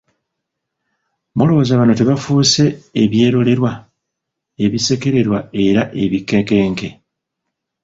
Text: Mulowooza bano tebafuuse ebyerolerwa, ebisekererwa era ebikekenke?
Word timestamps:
Mulowooza 1.35 1.79
bano 1.79 1.93
tebafuuse 1.99 2.63
ebyerolerwa, 3.03 3.71
ebisekererwa 4.65 5.39
era 5.65 5.83
ebikekenke? 6.03 6.89